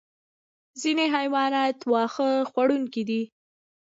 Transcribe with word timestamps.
ځینې 0.81 1.05
حیوانات 1.15 1.77
واښه 1.91 2.29
خوړونکي 2.49 3.03
دي 3.09 3.21